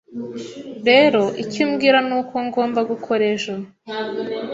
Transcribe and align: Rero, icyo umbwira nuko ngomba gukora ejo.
Rero, 0.87 1.21
icyo 1.43 1.59
umbwira 1.65 1.97
nuko 2.07 2.35
ngomba 2.47 2.79
gukora 2.91 3.21
ejo. 3.33 3.53